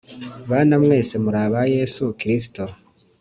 Bana 0.49 0.75
mwese 0.83 1.13
muri 1.23 1.37
aba 1.45 1.61
Yesu 1.75 2.03
Kristo 2.19 2.63